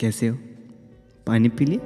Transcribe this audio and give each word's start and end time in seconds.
कैसे 0.00 0.26
हो? 0.28 0.36
पानी 1.26 1.48
पी 1.48 1.64
लिए? 1.66 1.78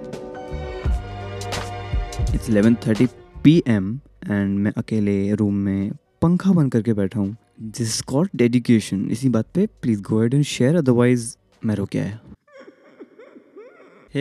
It's 2.34 2.48
eleven 2.50 2.74
thirty 2.86 3.06
P 3.44 3.62
M 3.66 3.86
and 4.30 4.58
मैं 4.58 4.72
अकेले 4.76 5.34
रूम 5.34 5.54
में 5.54 5.92
पंखा 6.22 6.52
बंद 6.52 6.72
करके 6.72 6.92
बैठा 6.92 7.20
हूँ। 7.20 7.36
दिस 7.78 8.01
कॉल्ड 8.11 8.30
डेडिकेशन 8.37 9.09
इसी 9.11 9.29
बात 9.29 9.46
पे 9.54 9.67
please 9.83 10.03
go 10.03 10.19
ahead 10.19 10.35
and 10.35 10.45
share 10.45 10.77
otherwise 10.77 11.37
मैं 11.64 11.75
रोके 11.75 11.98
आया। 11.98 12.19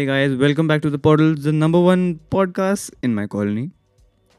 Guys, 0.10 0.34
welcome 0.42 0.70
back 0.72 0.82
to 0.84 0.90
the 0.92 1.00
portal, 1.08 1.34
the 1.46 1.52
number 1.56 1.80
one 1.86 2.04
podcast 2.34 2.94
in 3.08 3.16
my 3.16 3.26
colony. 3.34 3.64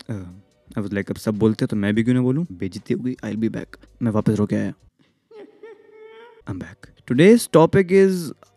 Uh, 0.08 0.28
I 0.76 0.84
was 0.84 0.94
like, 0.98 1.10
अब 1.10 1.16
सब 1.16 1.38
बोलते 1.38 1.64
हैं 1.64 1.68
तो 1.68 1.76
मैं 1.76 1.94
भी 1.94 2.04
क्यों 2.04 2.14
ना 2.14 2.20
बोलूँ? 2.20 2.46
बेजती 2.52 2.94
हो 2.94 3.00
गई 3.00 3.16
आई 3.24 3.36
बी 3.36 3.48
बैक 3.58 3.76
मैं 4.02 4.12
वापस 4.12 4.38
रोके 4.38 4.56
आया। 4.56 4.72
I'm 6.50 6.58
back. 6.62 6.88
Today's 7.10 7.46
topic 7.58 7.92
is 7.98 8.22
uh, 8.30 8.51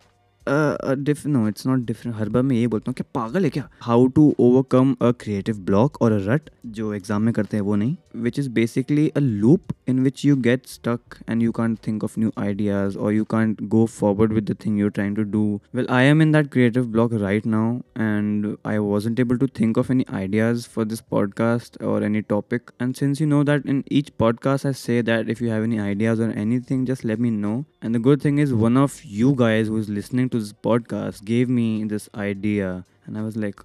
no 1.27 1.47
it's 1.47 1.67
not 1.67 1.79
different 1.79 2.15
हर 2.17 2.29
बार 2.29 2.43
मैं 2.43 2.55
ये 2.55 2.67
बोलता 2.67 2.89
हूँ 2.89 2.93
कि 2.93 3.03
पागल 3.15 3.43
है 3.43 3.49
क्या 3.49 3.69
how 3.81 4.07
to 4.07 4.35
overcome 4.39 4.95
a 5.01 5.11
creative 5.11 5.57
block 5.57 6.01
और 6.01 6.11
अ 6.11 6.17
रट 6.21 6.49
जो 6.65 6.93
एग्ज़ाम 6.93 7.21
में 7.21 7.33
करते 7.33 7.57
हैं 7.57 7.63
वो 7.63 7.75
नहीं 7.75 7.95
which 8.16 8.38
is 8.38 8.48
basically 8.50 9.08
a 9.08 9.20
loop 9.20 9.72
in 9.88 10.00
which 10.02 10.24
you 10.24 10.36
get 10.46 10.66
stuck 10.66 11.16
and 11.28 11.42
you 11.42 11.52
can't 11.52 11.78
think 11.86 12.04
of 12.04 12.18
new 12.18 12.32
ideas 12.38 12.96
और 12.96 13.12
you 13.14 13.24
can't 13.30 13.62
go 13.74 13.84
forward 13.98 14.32
with 14.32 14.50
the 14.50 14.56
thing 14.64 14.78
you're 14.80 14.90
trying 14.90 15.16
to 15.16 15.22
do 15.36 15.44
well 15.74 15.86
I 15.90 16.06
am 16.06 16.22
in 16.22 16.32
that 16.32 16.50
creative 16.52 16.86
block 16.92 17.14
right 17.22 17.46
now 17.46 17.76
and 17.98 18.56
I 18.64 18.78
wasn't 18.78 19.18
able 19.18 19.38
to 19.38 19.46
think 19.46 19.76
of 19.76 19.90
any 19.90 20.04
ideas 20.12 20.66
for 20.66 20.84
this 20.84 21.00
podcast 21.14 21.78
or 21.82 22.02
any 22.02 22.22
topic. 22.22 22.72
And 22.78 22.96
since 22.96 23.20
you 23.20 23.26
know 23.26 23.42
that 23.44 23.64
in 23.64 23.82
each 23.90 24.16
podcast 24.18 24.68
I 24.70 24.72
say 24.72 25.00
that 25.02 25.28
if 25.28 25.40
you 25.40 25.50
have 25.50 25.62
any 25.62 25.80
ideas 25.80 26.20
or 26.20 26.30
anything, 26.30 26.84
just 26.86 27.04
let 27.04 27.18
me 27.18 27.30
know. 27.30 27.64
And 27.82 27.94
the 27.94 27.98
good 27.98 28.22
thing 28.22 28.38
is, 28.38 28.52
one 28.52 28.76
of 28.76 29.00
you 29.04 29.34
guys 29.34 29.68
who 29.68 29.78
is 29.78 29.88
listening 29.88 30.28
to 30.30 30.38
this 30.38 30.52
podcast 30.52 31.24
gave 31.24 31.48
me 31.48 31.84
this 31.84 32.08
idea, 32.14 32.84
and 33.06 33.18
I 33.18 33.22
was 33.22 33.36
like, 33.36 33.64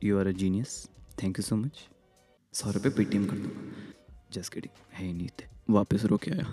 You 0.00 0.18
are 0.18 0.28
a 0.28 0.32
genius. 0.34 0.88
Thank 1.16 1.38
you 1.38 1.44
so 1.44 1.56
much. 1.56 1.88
सौ 2.54 2.70
रुपये 2.70 2.90
Paytm 2.96 3.24
कर 3.26 3.36
दूंगा 3.36 3.77
just 4.32 4.52
kidding 4.54 4.96
है 4.98 5.06
ही 5.06 5.12
नहीं 5.12 5.28
थे 5.40 5.46
वापस 5.74 6.04
रो 6.12 6.16
के 6.26 6.30
आया 6.30 6.46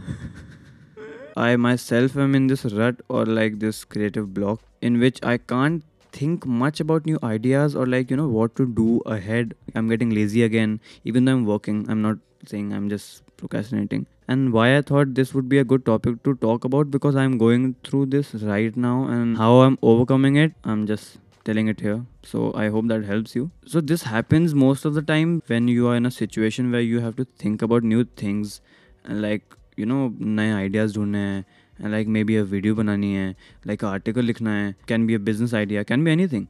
I 1.42 1.56
myself 1.56 2.16
am 2.18 2.34
in 2.38 2.48
this 2.48 2.64
rut 2.78 2.98
or 3.08 3.26
like 3.26 3.54
this 3.60 3.78
creative 3.86 4.34
block 4.34 4.64
in 4.88 5.00
which 5.04 5.20
I 5.24 5.38
can't 5.38 5.84
think 6.18 6.46
much 6.46 6.82
about 6.82 7.06
new 7.06 7.20
ideas 7.24 7.76
or 7.76 7.86
like 7.86 8.12
you 8.12 8.18
know 8.18 8.28
what 8.28 8.56
to 8.56 8.66
do 8.66 9.00
ahead. 9.06 9.54
I'm 9.74 9.88
getting 9.88 10.10
lazy 10.10 10.44
again, 10.44 10.80
even 11.06 11.26
though 11.26 11.36
I'm 11.38 11.46
working. 11.46 11.86
I'm 11.88 12.02
not 12.02 12.18
saying 12.48 12.74
I'm 12.74 12.90
just 12.90 13.24
procrastinating. 13.38 14.06
And 14.28 14.52
why 14.54 14.78
I 14.78 14.82
thought 14.82 15.16
this 15.16 15.34
would 15.34 15.50
be 15.50 15.58
a 15.58 15.64
good 15.64 15.86
topic 15.86 16.22
to 16.24 16.36
talk 16.36 16.66
about 16.66 16.92
because 16.92 17.16
I'm 17.16 17.38
going 17.38 17.76
through 17.84 18.06
this 18.08 18.34
right 18.34 18.76
now 18.76 19.06
and 19.06 19.38
how 19.38 19.52
I'm 19.62 19.78
overcoming 19.82 20.36
it. 20.36 20.54
I'm 20.64 20.86
just 20.88 21.18
telling 21.46 21.68
it 21.68 21.80
here. 21.80 22.06
So 22.24 22.52
I 22.54 22.70
hope 22.70 22.88
that 22.88 23.06
helps 23.06 23.36
you. 23.36 23.52
So 23.66 23.82
this 23.82 24.04
happens 24.04 24.54
most 24.54 24.86
of 24.86 24.94
the 24.94 25.02
time 25.02 25.42
when 25.48 25.68
you 25.68 25.88
are 25.88 25.96
in 25.96 26.06
a 26.06 26.12
situation 26.12 26.72
where 26.72 26.82
you 26.82 27.00
have 27.00 27.16
to 27.16 27.26
think 27.46 27.62
about 27.62 27.84
new 27.84 28.04
things 28.04 28.62
and 29.06 29.22
like 29.22 29.58
you 29.78 29.86
know 29.86 30.02
नए 30.22 30.54
ideas 30.68 30.96
ढूंढने 30.96 31.18
हैं 31.18 31.44
and 31.80 31.94
like 31.96 32.10
maybe 32.18 32.38
a 32.38 32.44
video 32.54 32.76
बनानी 32.76 33.14
है 33.16 33.36
like 33.68 33.84
a 33.84 33.92
article 33.92 34.24
लिखना 34.24 34.56
है 34.56 34.76
can 34.92 35.08
be 35.10 35.18
a 35.20 35.24
business 35.30 35.54
idea 35.62 35.84
can 35.92 36.08
be 36.08 36.12
anything 36.16 36.48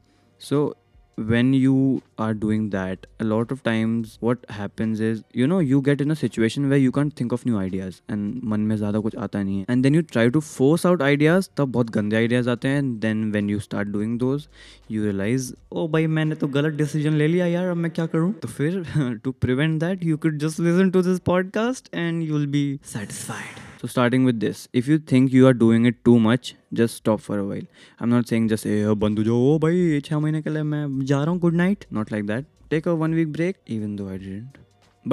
so 0.49 0.61
when 1.18 1.54
you 1.54 2.02
are 2.18 2.34
doing 2.34 2.68
that 2.70 3.06
a 3.20 3.24
lot 3.24 3.50
of 3.50 3.62
times 3.62 4.18
what 4.20 4.38
happens 4.50 5.00
is 5.00 5.22
you 5.32 5.46
know 5.46 5.58
you 5.60 5.80
get 5.80 6.00
in 6.00 6.10
a 6.10 6.16
situation 6.16 6.68
where 6.68 6.78
you 6.78 6.92
can't 6.92 7.14
think 7.16 7.32
of 7.32 7.46
new 7.46 7.56
ideas 7.58 8.02
and 8.08 8.42
मन 8.44 8.60
में 8.60 8.76
ज़्यादा 8.76 9.00
कुछ 9.06 9.16
आता 9.26 9.42
नहीं 9.42 9.58
है 9.58 9.66
and 9.74 9.84
then 9.86 9.94
you 9.98 10.02
try 10.02 10.28
to 10.36 10.42
force 10.48 10.84
out 10.90 11.04
ideas 11.06 11.48
तब 11.56 11.72
बहुत 11.72 11.90
गंदे 11.90 12.26
ideas 12.28 12.48
आते 12.48 12.68
हैं 12.68 12.80
and 12.82 13.00
then 13.06 13.22
when 13.36 13.48
you 13.54 13.60
start 13.68 13.92
doing 13.92 14.18
those 14.24 14.48
you 14.94 15.04
realize 15.06 15.52
ओ 15.72 15.86
भाई 15.92 16.06
मैंने 16.18 16.34
तो 16.34 16.48
गलत 16.58 16.76
decision 16.82 17.16
ले 17.18 17.28
लिया 17.28 17.46
यार 17.46 17.68
अब 17.68 17.76
मैं 17.76 17.90
क्या 17.90 18.06
करूँ 18.16 18.32
तो 18.42 18.48
फिर 18.48 18.82
to 19.24 19.32
prevent 19.46 19.80
that 19.86 20.04
you 20.10 20.18
could 20.26 20.38
just 20.46 20.64
listen 20.68 20.92
to 20.98 21.02
this 21.08 21.24
podcast 21.32 21.88
and 22.04 22.28
you'll 22.28 22.50
be 22.58 22.66
satisfied 22.96 23.65
so 23.81 23.87
starting 23.87 24.23
with 24.23 24.39
this, 24.39 24.67
if 24.73 24.87
you 24.87 24.97
think 24.99 25.31
you 25.33 25.47
are 25.47 25.53
doing 25.53 25.85
it 25.85 26.03
too 26.05 26.19
much, 26.19 26.55
just 26.79 26.95
stop 26.95 27.21
for 27.21 27.37
a 27.39 27.45
while. 27.45 27.63
I'm 27.99 28.09
not 28.09 28.27
saying 28.27 28.49
just 28.49 28.67
hey 28.71 28.81
बंद 29.03 29.19
हो 29.19 29.23
जाओ 29.23 29.37
ओ 29.53 29.57
भाई 29.59 30.01
छः 30.05 30.19
महीने 30.19 30.41
के 30.41 30.49
लिए 30.49 30.63
मैं 30.73 30.83
जा 31.11 31.23
रहा 31.23 31.31
हूँ 31.31 31.39
good 31.45 31.57
night. 31.61 31.87
Not 31.99 32.11
like 32.15 32.27
that. 32.33 32.51
Take 32.73 32.91
a 32.91 32.95
one 33.03 33.15
week 33.19 33.31
break, 33.37 33.57
even 33.77 33.95
though 34.01 34.09
I 34.09 34.17
didn't. 34.25 34.59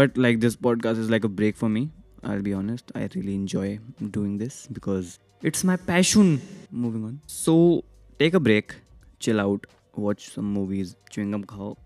But 0.00 0.20
like 0.26 0.40
this 0.40 0.56
podcast 0.68 1.00
is 1.06 1.10
like 1.16 1.24
a 1.30 1.32
break 1.40 1.56
for 1.62 1.70
me. 1.78 1.88
I'll 2.24 2.42
be 2.42 2.52
honest. 2.52 2.92
I 2.94 3.08
really 3.14 3.34
enjoy 3.34 3.78
doing 4.18 4.36
this 4.44 4.60
because 4.78 5.18
it's 5.42 5.64
my 5.72 5.76
passion. 5.90 6.32
Moving 6.70 7.04
on. 7.04 7.20
So 7.26 7.84
take 8.18 8.34
a 8.34 8.40
break, 8.40 8.74
chill 9.18 9.40
out, 9.40 9.66
watch 10.08 10.30
some 10.38 10.52
movies, 10.52 10.96
chewing 11.10 11.30
gum 11.30 11.44
khao. 11.44 11.76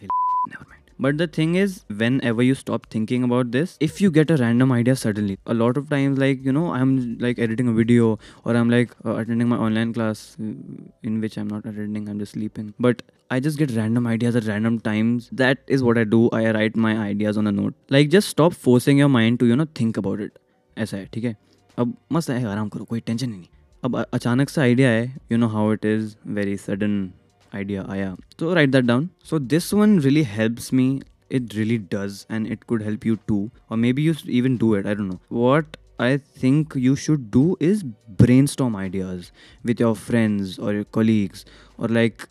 Never 0.00 0.66
mind. 0.68 0.75
But 1.01 1.15
the 1.15 1.29
thing 1.37 1.57
is 1.57 1.79
whenever 2.23 2.43
you 2.43 2.53
stop 2.53 2.81
thinking 2.95 3.23
about 3.23 3.45
this 3.45 3.77
if 3.81 4.03
you 4.03 4.11
get 4.11 4.31
a 4.31 4.35
random 4.35 4.73
idea 4.73 4.95
suddenly 4.95 5.37
a 5.47 5.53
lot 5.53 5.77
of 5.77 5.89
times 5.89 6.19
like 6.19 6.45
you 6.45 6.51
know 6.51 6.71
I 6.71 6.81
am 6.81 6.97
like 7.21 7.39
editing 7.39 7.69
a 7.69 7.71
video 7.71 8.19
और 8.45 8.55
I 8.55 8.61
am 8.61 8.69
like 8.69 8.91
attending 9.05 9.49
my 9.49 9.59
online 9.59 9.93
class 9.93 10.35
in 10.41 11.19
which 11.21 11.39
I 11.39 11.45
am 11.45 11.53
not 11.53 11.67
attending 11.67 12.07
I 12.07 12.13
am 12.13 12.19
just 12.19 12.33
sleeping 12.33 12.71
but 12.81 13.01
I 13.31 13.41
just 13.41 13.59
get 13.59 13.71
random 13.71 14.07
ideas 14.07 14.37
a 14.37 14.41
random 14.41 14.77
times 14.77 15.29
that 15.33 15.59
is 15.69 15.83
what 15.83 15.97
I 15.97 16.05
do 16.05 16.29
I 16.33 16.51
write 16.51 16.77
my 16.77 16.95
ideas 16.95 17.39
on 17.39 17.47
a 17.47 17.51
note 17.51 17.73
like 17.91 18.09
just 18.09 18.29
stop 18.29 18.51
forcing 18.51 18.99
your 18.99 19.09
mind 19.09 19.39
to 19.39 19.45
you 19.45 19.55
know 19.55 19.65
think 19.65 19.97
about 19.99 20.21
it 20.21 20.31
ऐसा 20.77 20.97
है, 20.97 21.09
ठीक 21.13 21.23
है? 21.23 21.35
अब 21.77 21.97
मस्त 22.13 22.29
है, 22.29 22.45
आराम 22.45 22.69
करो, 22.69 22.83
कोई 22.83 22.99
टेंशन 22.99 23.31
ही 23.31 23.37
नहीं। 23.37 23.47
अब 23.83 24.05
अचानक 24.13 24.49
सा 24.49 24.61
आइडिया 24.61 24.89
है 24.89 25.17
you 25.31 25.37
know 25.37 25.47
how 25.47 25.73
it 25.73 25.85
is 25.85 26.15
very 26.27 26.57
sudden 26.57 27.11
idea 27.53 27.85
aya 27.95 28.15
so 28.39 28.53
write 28.53 28.71
that 28.71 28.87
down 28.87 29.09
so 29.23 29.39
this 29.39 29.73
one 29.73 29.97
really 29.99 30.23
helps 30.23 30.71
me 30.71 31.01
it 31.29 31.53
really 31.55 31.77
does 31.77 32.25
and 32.29 32.47
it 32.47 32.65
could 32.67 32.81
help 32.81 33.05
you 33.05 33.17
too 33.27 33.49
or 33.69 33.77
maybe 33.77 34.01
you 34.01 34.15
even 34.27 34.57
do 34.57 34.73
it 34.75 34.85
i 34.85 34.93
don't 34.93 35.09
know 35.09 35.19
what 35.29 35.77
i 35.99 36.15
think 36.17 36.73
you 36.75 36.95
should 36.95 37.29
do 37.31 37.57
is 37.59 37.83
brainstorm 38.23 38.75
ideas 38.75 39.31
with 39.63 39.79
your 39.79 39.95
friends 39.95 40.57
or 40.59 40.73
your 40.73 40.85
colleagues 40.85 41.45
or 41.77 41.87
like 41.87 42.27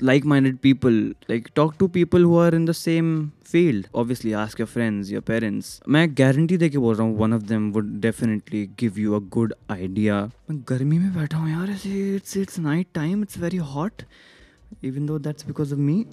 like-minded 0.00 0.60
people 0.62 1.12
like 1.28 1.52
talk 1.54 1.78
to 1.78 1.86
people 1.88 2.20
who 2.20 2.36
are 2.36 2.54
in 2.58 2.64
the 2.64 2.74
same 2.74 3.32
field 3.44 3.88
obviously 3.94 4.32
ask 4.42 4.58
your 4.58 4.66
friends 4.66 5.10
your 5.14 5.20
parents 5.30 5.80
मैं 5.88 6.06
guarantee 6.18 6.56
दे 6.56 6.68
के 6.68 6.78
बोल 6.84 6.94
रहा 6.96 7.06
हूँ 7.06 7.18
one 7.18 7.34
of 7.38 7.46
them 7.50 7.70
would 7.72 7.90
definitely 8.06 8.62
give 8.82 8.98
you 8.98 9.14
a 9.14 9.20
good 9.36 9.52
idea 9.70 10.22
मैं 10.50 10.58
गर्मी 10.68 10.98
में 10.98 11.14
बैठा 11.14 11.38
हूँ 11.38 11.50
यार 11.50 11.74
it's 11.76 12.36
it's 12.44 12.58
night 12.68 12.92
time 13.00 13.22
it's 13.26 13.36
very 13.46 13.60
hot 13.74 14.06
even 14.82 15.06
though 15.06 15.18
that's 15.18 15.42
because 15.42 15.72
of 15.72 15.78
me 15.78 16.06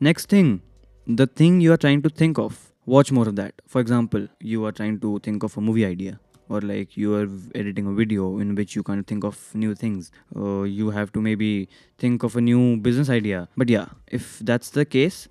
Next 0.00 0.28
thing, 0.28 0.60
the 1.06 1.26
thing 1.26 1.60
you 1.60 1.72
are 1.72 1.76
trying 1.76 2.02
to 2.02 2.08
think 2.08 2.38
of, 2.38 2.72
watch 2.84 3.10
more 3.12 3.28
of 3.28 3.36
that. 3.36 3.54
For 3.66 3.80
example, 3.80 4.26
you 4.40 4.64
are 4.66 4.72
trying 4.72 5.00
to 5.00 5.18
think 5.20 5.42
of 5.42 5.56
a 5.56 5.60
movie 5.60 5.86
idea, 5.86 6.20
or 6.48 6.60
like 6.60 6.96
you 6.96 7.14
are 7.14 7.28
editing 7.54 7.86
a 7.86 7.92
video 7.92 8.38
in 8.38 8.54
which 8.54 8.76
you 8.76 8.82
can't 8.82 9.06
think 9.06 9.24
of 9.24 9.54
new 9.54 9.74
things. 9.74 10.10
Uh, 10.36 10.62
you 10.62 10.90
have 10.90 11.12
to 11.12 11.22
maybe 11.22 11.68
think 11.96 12.22
of 12.22 12.36
a 12.36 12.40
new 12.40 12.76
business 12.76 13.08
idea. 13.08 13.48
But 13.56 13.68
yeah, 13.68 13.86
if 14.08 14.40
that's 14.40 14.70
the 14.70 14.84
case, 14.84 15.28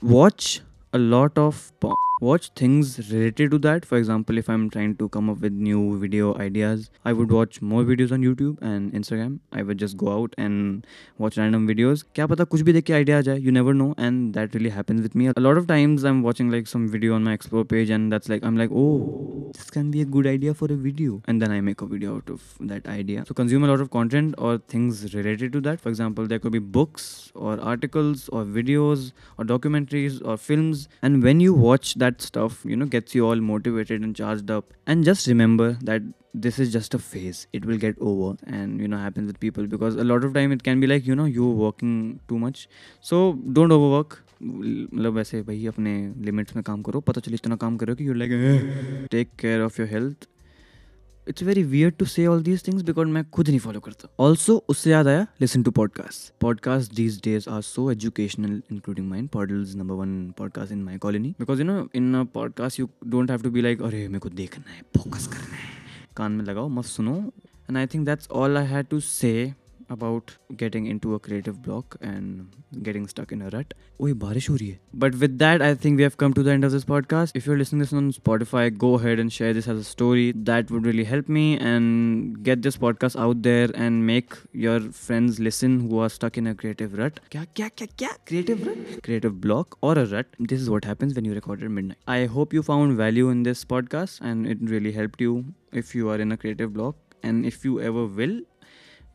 watch 0.00 0.60
a 0.92 0.98
lot 0.98 1.36
of 1.36 1.72
porn 1.80 2.07
watch 2.21 2.49
things 2.55 3.11
related 3.11 3.51
to 3.51 3.57
that 3.59 3.85
for 3.85 3.97
example 3.97 4.37
if 4.37 4.49
i'm 4.49 4.69
trying 4.69 4.95
to 4.95 5.07
come 5.09 5.29
up 5.29 5.39
with 5.45 5.51
new 5.51 5.99
video 6.03 6.33
ideas 6.43 6.89
i 7.03 7.11
would 7.11 7.31
watch 7.37 7.61
more 7.61 7.83
videos 7.83 8.13
on 8.17 8.21
youtube 8.21 8.61
and 8.61 8.93
instagram 8.99 9.39
i 9.51 9.61
would 9.61 9.77
just 9.77 9.97
go 9.97 10.11
out 10.13 10.37
and 10.37 10.87
watch 11.17 11.37
random 11.37 11.65
videos 11.71 12.03
क्या 12.15 12.27
पता 12.27 12.43
कुछ 12.53 12.61
भी 12.61 12.73
देख 12.73 12.83
के 12.89 12.93
idea 12.93 13.17
आ 13.17 13.21
जाए 13.27 13.39
you 13.47 13.53
never 13.57 13.73
know 13.79 13.89
and 14.07 14.39
that 14.39 14.55
really 14.57 14.71
happens 14.77 15.01
with 15.07 15.17
me 15.21 15.27
a 15.33 15.43
lot 15.47 15.57
of 15.61 15.67
times 15.73 16.05
i'm 16.11 16.21
watching 16.27 16.53
like 16.55 16.71
some 16.73 16.87
video 16.95 17.15
on 17.15 17.23
my 17.23 17.33
explore 17.39 17.65
page 17.73 17.91
and 17.97 18.15
that's 18.15 18.29
like 18.33 18.47
i'm 18.49 18.61
like 18.63 18.77
oh 18.83 19.51
this 19.57 19.69
can 19.69 19.91
be 19.91 20.01
a 20.01 20.05
good 20.15 20.31
idea 20.33 20.53
for 20.53 20.71
a 20.71 20.79
video 20.85 21.19
and 21.27 21.41
then 21.41 21.51
i 21.51 21.59
make 21.69 21.81
a 21.81 21.89
video 21.95 22.15
out 22.15 22.29
of 22.29 22.47
that 22.73 22.87
idea 22.95 23.25
so 23.27 23.33
consume 23.33 23.67
a 23.69 23.71
lot 23.73 23.85
of 23.87 23.91
content 23.97 24.35
or 24.37 24.57
things 24.75 25.03
related 25.13 25.51
to 25.57 25.61
that 25.67 25.79
for 25.81 25.89
example 25.89 26.31
there 26.33 26.39
could 26.39 26.55
be 26.59 26.63
books 26.79 27.31
or 27.35 27.59
articles 27.59 28.29
or 28.29 28.45
videos 28.45 29.11
or 29.37 29.45
documentaries 29.53 30.19
or 30.25 30.37
films 30.37 30.87
and 31.01 31.21
when 31.29 31.39
you 31.39 31.53
watch 31.53 31.95
that 31.95 32.06
stuff 32.07 32.65
you 32.65 32.75
know 32.75 32.85
gets 32.85 33.15
you 33.15 33.27
all 33.27 33.35
motivated 33.35 34.01
and 34.01 34.15
charged 34.15 34.51
up 34.51 34.73
and 34.87 35.03
just 35.03 35.27
remember 35.27 35.77
that 35.81 36.01
this 36.33 36.57
is 36.59 36.71
just 36.73 36.93
a 36.93 36.99
phase 36.99 37.47
it 37.53 37.65
will 37.65 37.77
get 37.77 37.95
over 37.99 38.35
and 38.47 38.81
you 38.81 38.87
know 38.87 38.97
happens 38.97 39.27
with 39.27 39.39
people 39.39 39.67
because 39.67 39.95
a 39.95 40.03
lot 40.03 40.23
of 40.23 40.33
time 40.33 40.51
it 40.51 40.63
can 40.63 40.79
be 40.79 40.87
like 40.87 41.05
you 41.05 41.15
know 41.15 41.25
you're 41.25 41.57
working 41.63 42.19
too 42.27 42.39
much 42.39 42.67
so 43.01 43.23
don't 43.53 43.71
overwork 43.71 44.21
मतलब 44.45 45.13
वैसे 45.13 45.41
भाई 45.41 45.65
अपने 45.67 45.91
limits 46.25 46.55
में 46.55 46.63
काम 46.67 46.81
करो 46.83 46.99
पता 47.09 47.21
चले 47.21 47.35
इतना 47.35 47.55
काम 47.55 47.77
करो 47.77 47.95
कि 47.95 48.07
you 48.07 48.13
like 48.13 48.31
take 49.11 49.29
care 49.39 49.61
of 49.61 49.79
your 49.79 49.89
health 49.89 50.27
it's 51.28 51.42
very 51.42 51.62
weird 51.62 51.90
to 51.90 52.04
say 52.04 52.26
all 52.26 52.42
these 52.42 52.66
things 52.68 52.82
because 52.82 53.08
मैं 53.08 53.30
खुद 53.30 53.48
नहीं 53.48 53.58
फॉलो 53.58 53.80
करता। 53.80 54.08
ऑल्सो 54.20 54.64
उससे 54.68 54.90
याद 54.90 55.06
आया 55.06 55.26
listen 55.40 55.62
to 55.62 55.70
podcast 55.70 56.32
podcast 56.40 56.94
these 56.94 57.20
days 57.24 57.50
are 57.50 57.62
so 57.62 57.90
educational 57.92 58.62
including 58.72 59.08
mine 59.08 59.26
पॉडल्स 59.26 59.74
number 59.74 59.94
one 59.94 60.34
podcast 60.38 60.72
in 60.72 60.82
my 60.82 60.96
colony 60.96 61.34
because 61.38 61.58
you 61.58 61.64
know 61.64 61.88
in 61.94 62.24
podcast 62.24 62.80
you 62.80 62.88
don't 63.06 63.30
have 63.30 63.42
to 63.42 63.50
be 63.50 63.60
like 63.60 63.82
अरे, 63.82 64.08
मेरे 64.08 64.18
को 64.18 64.28
देखना 64.28 64.70
है 64.70 64.82
फोकस 64.96 65.26
करना 65.26 65.54
है। 65.54 65.70
कान 66.16 66.32
में 66.32 66.44
लगाओ, 66.44 66.68
मत 66.68 66.84
सुनो। 66.84 67.32
And 67.46 67.76
I 67.76 67.86
think 67.86 68.06
that's 68.06 68.28
all 68.30 68.56
I 68.56 68.66
had 68.66 68.86
to 68.86 69.00
say. 69.00 69.52
About 69.90 70.36
getting 70.56 70.86
into 70.86 71.14
a 71.14 71.18
creative 71.18 71.62
block 71.62 71.96
and 72.00 72.48
getting 72.82 73.06
stuck 73.06 73.32
in 73.32 73.42
a 73.42 73.50
rut. 73.50 73.74
Oh, 74.00 74.06
barish 74.24 74.48
ho 74.48 74.54
rahi 74.54 74.72
hai. 74.72 74.78
But 74.92 75.14
with 75.16 75.38
that, 75.38 75.62
I 75.62 75.74
think 75.74 75.96
we 75.96 76.02
have 76.02 76.16
come 76.16 76.34
to 76.34 76.42
the 76.42 76.52
end 76.52 76.64
of 76.64 76.72
this 76.72 76.84
podcast. 76.84 77.32
If 77.34 77.46
you're 77.46 77.58
listening 77.58 77.80
to 77.80 77.86
this 77.86 77.92
on 77.92 78.12
Spotify, 78.12 78.76
go 78.76 78.94
ahead 78.94 79.18
and 79.18 79.32
share 79.32 79.52
this 79.52 79.68
as 79.68 79.78
a 79.78 79.84
story. 79.84 80.32
That 80.50 80.70
would 80.70 80.86
really 80.86 81.04
help 81.04 81.28
me 81.28 81.58
and 81.58 82.42
get 82.42 82.62
this 82.62 82.76
podcast 82.76 83.18
out 83.18 83.42
there 83.42 83.68
and 83.74 84.06
make 84.06 84.34
your 84.52 84.80
friends 84.80 85.40
listen 85.40 85.80
who 85.88 85.98
are 86.00 86.08
stuck 86.08 86.36
in 86.36 86.46
a 86.46 86.54
creative 86.54 86.98
rut. 86.98 87.20
Kya, 87.30 87.46
kya, 87.54 87.70
kya, 87.70 87.88
kya? 87.96 88.12
Creative 88.26 88.66
rut? 88.66 89.02
Creative 89.02 89.40
block 89.40 89.78
or 89.80 89.98
a 89.98 90.06
rut. 90.06 90.26
This 90.38 90.60
is 90.60 90.70
what 90.70 90.84
happens 90.84 91.14
when 91.14 91.24
you 91.24 91.34
record 91.34 91.62
at 91.62 91.70
midnight. 91.70 91.98
I 92.06 92.26
hope 92.26 92.52
you 92.52 92.62
found 92.62 92.96
value 92.96 93.28
in 93.30 93.42
this 93.42 93.64
podcast 93.64 94.20
and 94.20 94.46
it 94.46 94.58
really 94.60 94.92
helped 94.92 95.20
you 95.20 95.44
if 95.72 95.94
you 95.94 96.08
are 96.10 96.16
in 96.16 96.32
a 96.32 96.36
creative 96.36 96.72
block. 96.72 96.96
And 97.22 97.44
if 97.44 97.64
you 97.64 97.80
ever 97.80 98.06
will, 98.06 98.40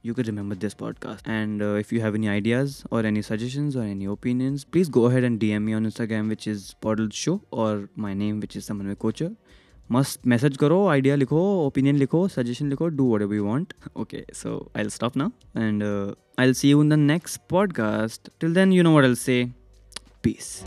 you 0.03 0.13
could 0.13 0.27
remember 0.27 0.53
this 0.53 0.75
podcast. 0.75 1.21
And 1.25 1.61
uh, 1.61 1.75
if 1.83 1.91
you 1.91 2.01
have 2.01 2.13
any 2.13 2.29
ideas 2.29 2.83
or 2.91 3.05
any 3.05 3.21
suggestions 3.21 3.75
or 3.75 3.83
any 3.83 4.05
opinions, 4.05 4.65
please 4.65 4.89
go 4.89 5.05
ahead 5.05 5.23
and 5.23 5.39
DM 5.39 5.63
me 5.63 5.73
on 5.73 5.85
Instagram, 5.85 6.29
which 6.29 6.45
is 6.45 6.75
Portal 6.81 7.07
Show, 7.09 7.41
or 7.51 7.89
my 7.95 8.13
name, 8.13 8.39
which 8.41 8.55
is 8.55 8.67
Samanvay 8.67 8.97
Kocher. 8.97 9.35
Must 9.89 10.25
message 10.25 10.57
karo, 10.57 10.87
idea 10.87 11.17
likho, 11.17 11.67
opinion 11.67 11.99
likho, 11.99 12.29
suggestion 12.29 12.71
likho, 12.71 12.95
do 12.95 13.03
whatever 13.03 13.33
you 13.33 13.45
want. 13.45 13.73
Okay, 13.95 14.25
so 14.33 14.69
I'll 14.75 14.89
stop 14.89 15.15
now 15.15 15.31
and 15.55 15.83
uh, 15.83 16.15
I'll 16.37 16.53
see 16.53 16.69
you 16.69 16.81
in 16.81 16.89
the 16.89 16.97
next 16.97 17.47
podcast. 17.47 18.29
Till 18.39 18.53
then, 18.53 18.71
you 18.71 18.83
know 18.83 18.91
what 18.91 19.05
I'll 19.05 19.15
say. 19.15 19.51
Peace. 20.21 20.63